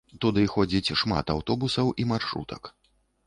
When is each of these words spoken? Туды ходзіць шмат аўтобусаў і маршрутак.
Туды 0.23 0.43
ходзіць 0.53 0.95
шмат 1.01 1.25
аўтобусаў 1.35 1.93
і 2.05 2.09
маршрутак. 2.13 2.63